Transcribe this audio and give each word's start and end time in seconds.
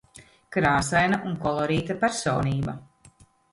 Krāsaina 0.55 1.19
un 1.33 1.37
kolorīta 1.45 1.99
personība. 2.07 2.77